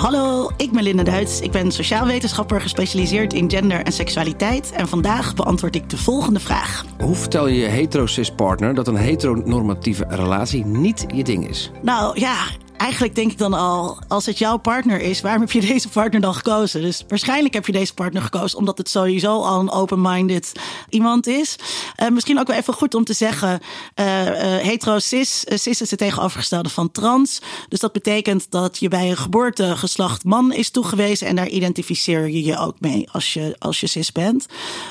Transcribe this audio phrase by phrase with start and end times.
[0.00, 1.40] Hallo, ik ben Linda Duits.
[1.40, 4.72] Ik ben sociaal wetenschapper gespecialiseerd in gender en seksualiteit.
[4.72, 6.84] En vandaag beantwoord ik de volgende vraag.
[6.98, 11.70] Hoe vertel je je hetero-cis partner dat een heteronormatieve relatie niet je ding is?
[11.82, 12.34] Nou ja,
[12.80, 16.20] eigenlijk denk ik dan al, als het jouw partner is, waarom heb je deze partner
[16.20, 16.82] dan gekozen?
[16.82, 20.52] Dus waarschijnlijk heb je deze partner gekozen omdat het sowieso al een open-minded
[20.88, 21.56] iemand is.
[21.96, 23.60] Uh, misschien ook wel even goed om te zeggen,
[23.94, 27.40] uh, uh, hetero-cis, cis is het tegenovergestelde van trans.
[27.68, 32.28] Dus dat betekent dat je bij een geboorte geslacht man is toegewezen en daar identificeer
[32.28, 34.46] je je ook mee als je, als je cis bent.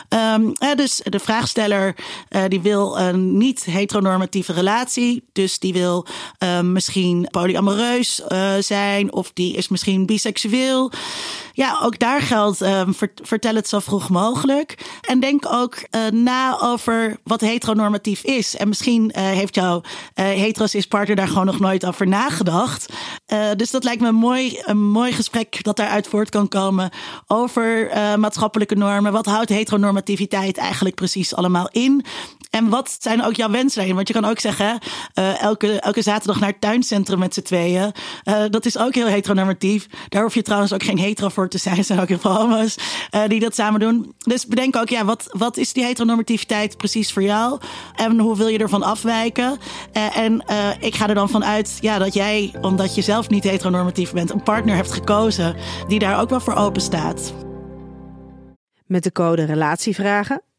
[0.10, 1.96] Um, dus de vraagsteller
[2.48, 6.06] die wil een niet heteronormatieve relatie, dus die wil
[6.62, 10.92] misschien polyamoreus uh, zijn of die is misschien biseksueel.
[11.54, 14.78] Ja, ook daar geldt, um, vertel het zo vroeg mogelijk.
[15.02, 18.56] En denk ook uh, na over wat heteronormatief is.
[18.56, 19.82] En misschien uh, heeft jouw
[20.14, 22.94] heterosis partner daar gewoon nog nooit over nagedacht.
[23.56, 26.90] dus dat lijkt me een mooi, een mooi gesprek dat daaruit voort kan komen
[27.28, 29.12] over maatschappelijke normen.
[29.12, 32.06] Wat houdt heteronormativiteit eigenlijk precies allemaal in?
[32.60, 33.96] En wat zijn ook jouw wensen?
[33.96, 34.80] Want je kan ook zeggen,
[35.20, 37.92] uh, elke, elke zaterdag naar het tuincentrum met z'n tweeën.
[38.24, 39.88] Uh, dat is ook heel heteronormatief.
[40.10, 41.78] Daar hoef je trouwens ook geen hetero voor te zijn.
[41.78, 42.78] Er zijn ook heel veel homo's
[43.16, 44.14] uh, die dat samen doen.
[44.18, 47.60] Dus bedenk ook, ja, wat, wat is die heteronormativiteit precies voor jou?
[47.96, 49.58] En hoe wil je ervan afwijken?
[50.14, 50.44] en
[50.80, 54.44] ik ga er dan vanuit ja, dat jij, omdat je zelf niet heteronormatief bent, een
[54.44, 55.56] partner hebt gekozen
[55.88, 57.34] die daar ook wel voor open staat.
[58.86, 60.42] Met de code Relatievragen